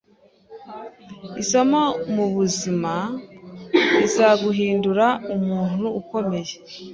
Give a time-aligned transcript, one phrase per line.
[1.41, 2.93] Isomo mubuzima
[3.97, 6.53] rizaguhindura umuntu ukomeye